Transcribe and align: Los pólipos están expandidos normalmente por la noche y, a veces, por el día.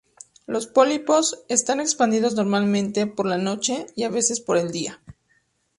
Los 0.47 0.65
pólipos 0.65 1.43
están 1.47 1.79
expandidos 1.79 2.33
normalmente 2.33 3.05
por 3.05 3.27
la 3.27 3.37
noche 3.37 3.85
y, 3.95 4.01
a 4.01 4.09
veces, 4.09 4.39
por 4.39 4.57
el 4.57 4.71
día. 4.71 4.99